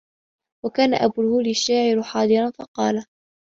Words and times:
وَكَانَ 0.65 0.93
أَبُو 0.93 1.21
الْهَوْلِ 1.21 1.47
الشَّاعِرُ 1.49 2.03
حَاضِرًا 2.03 2.51
فَقَالَ 2.51 3.05